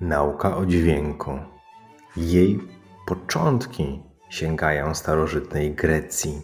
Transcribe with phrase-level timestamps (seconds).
[0.00, 1.38] Nauka o dźwięku.
[2.16, 2.60] Jej
[3.06, 6.42] początki sięgają starożytnej Grecji,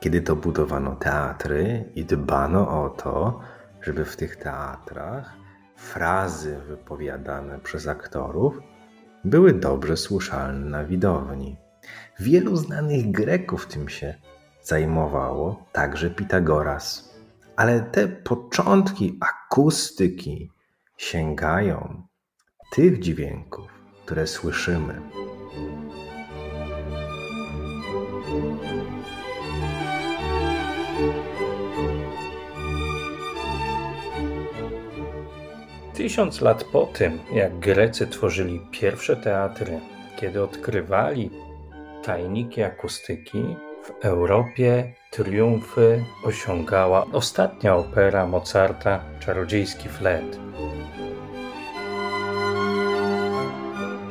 [0.00, 3.40] kiedy to budowano teatry i dbano o to,
[3.82, 5.32] żeby w tych teatrach
[5.76, 8.58] frazy wypowiadane przez aktorów
[9.24, 11.56] były dobrze słyszalne na widowni.
[12.20, 14.14] Wielu znanych Greków tym się
[14.62, 17.14] zajmowało, także Pitagoras.
[17.56, 20.52] Ale te początki akustyki
[20.96, 22.07] sięgają
[22.70, 23.70] tych dźwięków,
[24.04, 25.00] które słyszymy.
[35.94, 39.80] Tysiąc lat po tym, jak Grecy tworzyli pierwsze teatry,
[40.16, 41.30] kiedy odkrywali
[42.02, 50.38] tajniki akustyki, w Europie triumfy osiągała ostatnia opera Mozarta Czarodziejski Flet.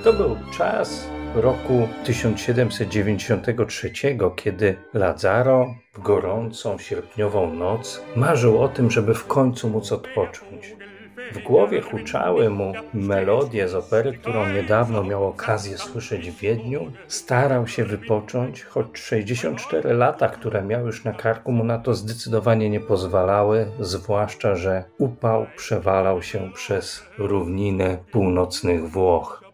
[0.04, 3.92] To był czas roku 1793,
[4.36, 10.76] kiedy Lazaro w gorącą sierpniową noc marzył o tym, żeby w końcu móc odpocząć.
[11.32, 16.92] W głowie huczały mu melodie z opery, którą niedawno miał okazję słyszeć w Wiedniu.
[17.08, 22.70] Starał się wypocząć, choć 64 lata, które miał już na karku, mu na to zdecydowanie
[22.70, 29.47] nie pozwalały, zwłaszcza, że upał przewalał się przez równiny północnych Włoch.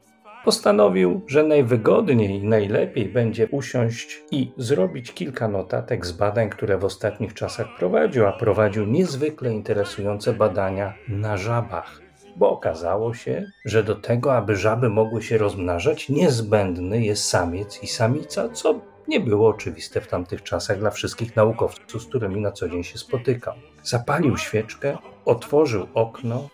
[0.43, 6.85] Postanowił, że najwygodniej i najlepiej będzie usiąść i zrobić kilka notatek z badań, które w
[6.85, 12.01] ostatnich czasach prowadził, a prowadził niezwykle interesujące badania na żabach.
[12.35, 17.87] Bo okazało się, że do tego, aby żaby mogły się rozmnażać, niezbędny jest samiec i
[17.87, 22.69] samica, co nie było oczywiste w tamtych czasach dla wszystkich naukowców, z którymi na co
[22.69, 23.53] dzień się spotykał.
[23.83, 26.49] Zapalił świeczkę, otworzył okno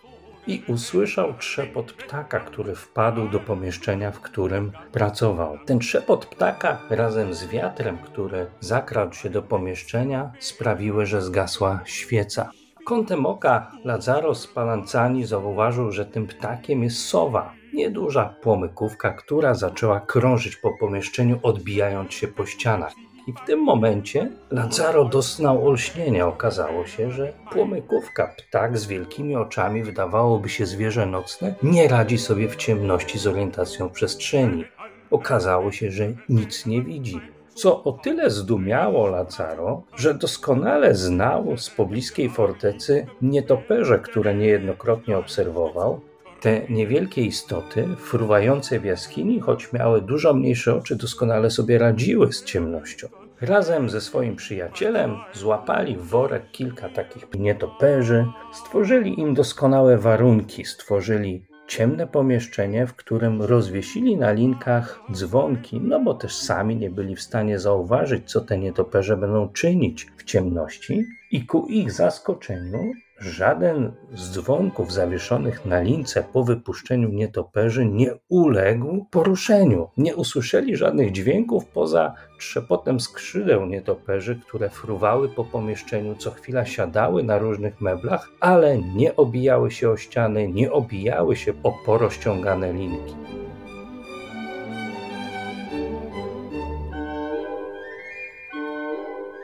[0.50, 5.58] i usłyszał trzepot ptaka, który wpadł do pomieszczenia, w którym pracował.
[5.66, 12.50] Ten trzepot ptaka razem z wiatrem, który zakradł się do pomieszczenia, sprawiły, że zgasła świeca.
[12.86, 20.56] Kątem oka Lazaro Spallanzani zauważył, że tym ptakiem jest sowa, nieduża płomykówka, która zaczęła krążyć
[20.56, 22.92] po pomieszczeniu, odbijając się po ścianach.
[23.26, 26.26] I w tym momencie Lazaro doznał olśnienia.
[26.26, 32.48] Okazało się, że płomykówka, ptak z wielkimi oczami, wydawałoby się zwierzę nocne, nie radzi sobie
[32.48, 34.64] w ciemności z orientacją w przestrzeni.
[35.10, 37.20] Okazało się, że nic nie widzi.
[37.54, 46.00] Co o tyle zdumiało Lazaro, że doskonale znał z pobliskiej fortecy nietoperze, które niejednokrotnie obserwował,
[46.40, 52.44] te niewielkie istoty, fruwające w jaskini, choć miały dużo mniejsze oczy, doskonale sobie radziły z
[52.44, 53.08] ciemnością.
[53.40, 61.42] Razem ze swoim przyjacielem złapali w worek kilka takich nietoperzy, stworzyli im doskonałe warunki, stworzyli
[61.66, 67.22] ciemne pomieszczenie, w którym rozwiesili na linkach dzwonki, no bo też sami nie byli w
[67.22, 74.30] stanie zauważyć, co te nietoperze będą czynić w ciemności, i ku ich zaskoczeniu Żaden z
[74.30, 79.88] dzwonków zawieszonych na lince po wypuszczeniu nietoperzy nie uległ poruszeniu.
[79.96, 87.22] Nie usłyszeli żadnych dźwięków poza trzepotem skrzydeł nietoperzy, które fruwały po pomieszczeniu, co chwila siadały
[87.22, 93.14] na różnych meblach, ale nie obijały się o ściany, nie obijały się o porozciągane linki.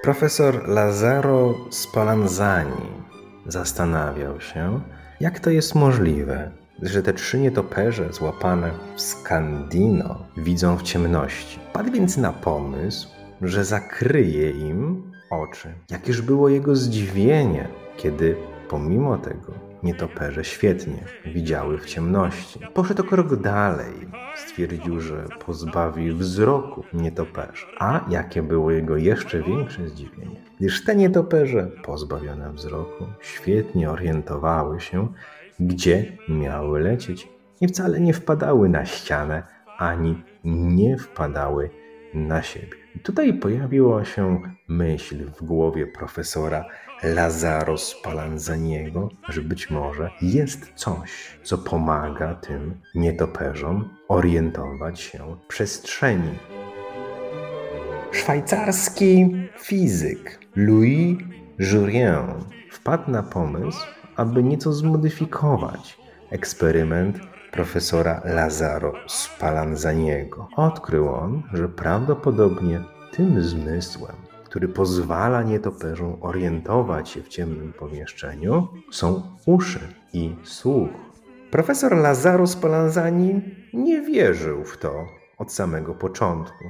[0.07, 2.87] Profesor Lazaro Spallanzani
[3.47, 4.81] zastanawiał się,
[5.21, 6.51] jak to jest możliwe,
[6.83, 11.59] że te trzy nietoperze złapane w Skandino widzą w ciemności.
[11.73, 13.09] Padł więc na pomysł,
[13.43, 15.69] że zakryje im oczy.
[15.91, 18.37] Jakież było jego zdziwienie, kiedy
[18.69, 22.61] pomimo tego nietoperze świetnie widziały w ciemności.
[22.75, 23.93] Poszedł krok dalej.
[24.37, 27.67] Stwierdził, że pozbawi wzroku nietoperze.
[27.79, 35.09] A jakie było jego jeszcze większe zdziwienie, gdyż te nietoperze, pozbawione wzroku, świetnie orientowały się,
[35.61, 37.29] gdzie miały lecieć
[37.61, 39.43] i wcale nie wpadały na ścianę,
[39.79, 41.71] ani nie wpadały
[42.15, 42.86] na siebie.
[43.03, 46.65] Tutaj pojawiła się myśl w głowie profesora
[47.03, 56.39] Lazaro Spallanzaniego, że być może jest coś, co pomaga tym nietoperzom orientować się w przestrzeni.
[58.13, 61.19] Szwajcarski fizyk Louis
[61.59, 62.27] Jurien
[62.71, 65.99] wpadł na pomysł, aby nieco zmodyfikować
[66.31, 67.19] eksperyment
[67.57, 70.49] profesora Lazaro Spallanzaniego.
[70.57, 72.81] Odkrył on, że prawdopodobnie
[73.13, 79.81] tym zmysłem, który pozwala nietoperzom orientować się w ciemnym pomieszczeniu, są uszy
[80.13, 80.89] i słuch.
[81.51, 83.41] Profesor Lazaro Spallanzani
[83.75, 85.07] nie wierzył w to
[85.39, 86.65] od samego początku.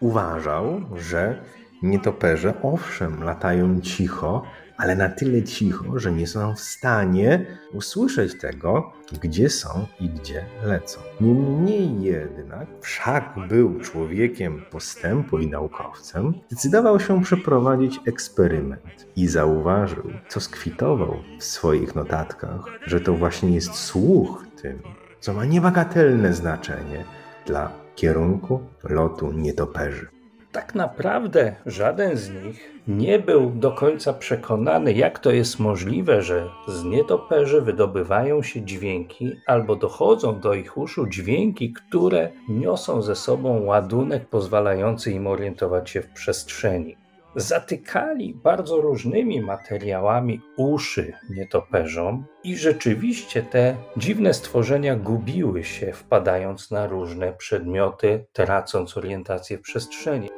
[0.00, 1.42] Uważał, że
[1.82, 4.42] nietoperze owszem latają cicho,
[4.80, 8.92] ale na tyle cicho, że nie są w stanie usłyszeć tego,
[9.22, 11.00] gdzie są i gdzie lecą.
[11.20, 20.40] Niemniej jednak, wszak był człowiekiem postępu i naukowcem, zdecydował się przeprowadzić eksperyment i zauważył, co
[20.40, 24.82] skwitował w swoich notatkach, że to właśnie jest słuch tym,
[25.20, 27.04] co ma niebagatelne znaczenie
[27.46, 30.19] dla kierunku lotu nietoperzy
[30.52, 36.48] tak naprawdę żaden z nich nie był do końca przekonany, jak to jest możliwe, że
[36.68, 43.64] z nietoperzy wydobywają się dźwięki albo dochodzą do ich uszu dźwięki, które niosą ze sobą
[43.64, 46.99] ładunek pozwalający im orientować się w przestrzeni
[47.36, 56.86] zatykali bardzo różnymi materiałami uszy nietoperzom i rzeczywiście te dziwne stworzenia gubiły się, wpadając na
[56.86, 60.28] różne przedmioty, tracąc orientację w przestrzeni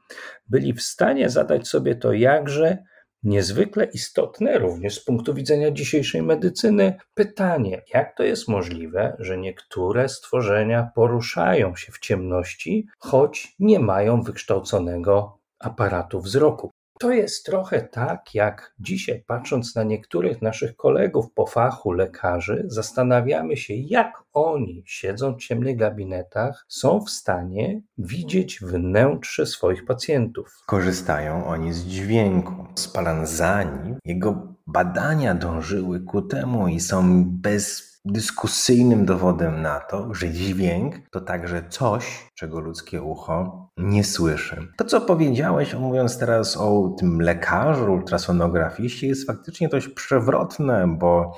[0.50, 2.84] byli w stanie zadać sobie to jakże
[3.24, 10.10] niezwykle istotne również z punktu widzenia dzisiejszej medycyny pytanie, jak to jest możliwe, że niektóre
[10.10, 16.73] stworzenia poruszają się w ciemności, choć nie mają wykształconego aparatu wzroku.
[17.04, 23.58] To jest trochę tak, jak dzisiaj, patrząc na niektórych naszych kolegów po fachu lekarzy, zastanawiamy
[23.58, 30.64] się, jak oni, siedząc w ciemnych gabinetach, są w stanie widzieć wnętrze swoich pacjentów.
[30.66, 32.66] Korzystają oni z dźwięku.
[32.76, 40.96] Spallanzani, jego badania dążyły ku temu i są bez dyskusyjnym dowodem na to, że dźwięk
[41.12, 44.68] to także coś, czego ludzkie ucho nie słyszy.
[44.78, 51.38] To, co powiedziałeś, mówiąc teraz o tym lekarzu, ultrasonografiście, jest faktycznie dość przewrotne, bo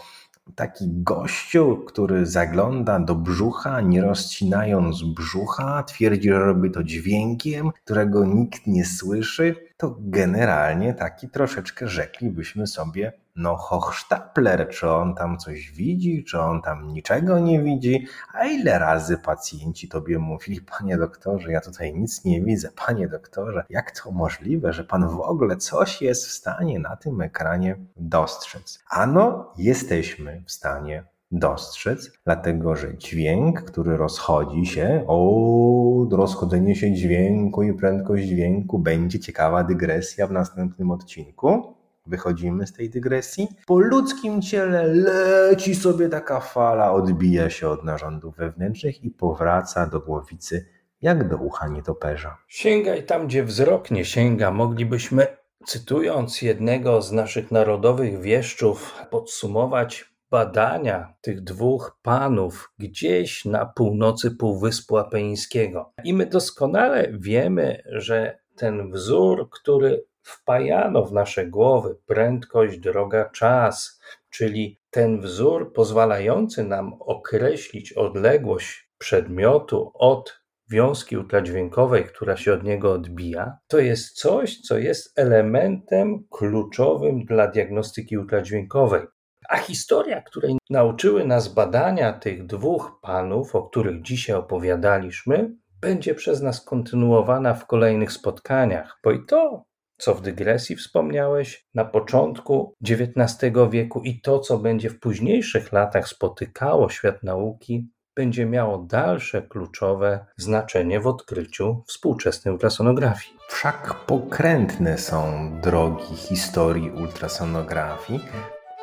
[0.56, 8.26] taki gościu, który zagląda do brzucha, nie rozcinając brzucha, twierdzi, że robi to dźwiękiem, którego
[8.26, 15.72] nikt nie słyszy, to generalnie taki troszeczkę rzeklibyśmy sobie no Hochstapler, czy on tam coś
[15.72, 21.52] widzi, czy on tam niczego nie widzi, a ile razy pacjenci tobie mówili, panie doktorze,
[21.52, 26.02] ja tutaj nic nie widzę, panie doktorze, jak to możliwe, że pan w ogóle coś
[26.02, 28.84] jest w stanie na tym ekranie dostrzec?
[28.90, 37.64] Ano, jesteśmy w stanie dostrzec, dlatego że dźwięk, który rozchodzi się, o, rozchodzenie się dźwięku
[37.64, 41.76] i prędkość dźwięku, będzie ciekawa dygresja w następnym odcinku
[42.08, 43.48] wychodzimy z tej dygresji.
[43.68, 50.00] Po ludzkim ciele leci sobie taka fala, odbija się od narządów wewnętrznych i powraca do
[50.00, 50.66] głowicy
[51.02, 52.38] jak do ucha nietoperza.
[52.48, 54.52] Sięgaj tam, gdzie wzrok nie sięga.
[54.52, 55.28] Moglibyśmy,
[55.66, 64.98] cytując jednego z naszych narodowych wieszczów, podsumować badania tych dwóch panów gdzieś na północy Półwyspu
[64.98, 65.94] Apeńskiego.
[66.04, 74.02] I my doskonale wiemy, że ten wzór, który wpajano w nasze głowy prędkość, droga, czas,
[74.30, 82.92] czyli ten wzór pozwalający nam określić odległość przedmiotu od wiązki ultradźwiękowej, która się od niego
[82.94, 89.02] odbija, to jest coś, co jest elementem kluczowym dla diagnostyki ultradźwiękowej.
[89.50, 96.42] A historia, której nauczyły nas badania tych dwóch panów, o których dzisiaj opowiadaliśmy, będzie przez
[96.42, 99.64] nas kontynuowana w kolejnych spotkaniach, bo i to,
[99.98, 106.08] co w dygresji wspomniałeś na początku XIX wieku, i to, co będzie w późniejszych latach
[106.08, 113.38] spotykało świat nauki, będzie miało dalsze kluczowe znaczenie w odkryciu współczesnej ultrasonografii.
[113.48, 118.20] Wszak pokrętne są drogi historii ultrasonografii.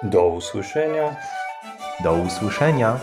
[0.03, 1.17] Do usłyszenia.
[2.05, 2.99] Do usłyszenia.